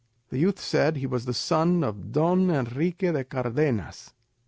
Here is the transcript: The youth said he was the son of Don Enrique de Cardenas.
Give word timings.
The 0.29 0.39
youth 0.39 0.59
said 0.59 0.97
he 0.97 1.05
was 1.05 1.25
the 1.25 1.33
son 1.35 1.83
of 1.83 2.11
Don 2.11 2.49
Enrique 2.49 3.11
de 3.11 3.23
Cardenas. 3.23 4.15